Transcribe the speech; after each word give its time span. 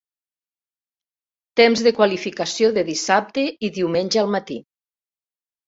Temps 1.61 1.83
de 1.89 1.91
qualificació 1.99 2.71
de 2.79 2.85
dissabte 2.89 3.47
i 3.69 3.73
diumenge 3.79 4.25
al 4.25 4.35
matí. 4.41 4.61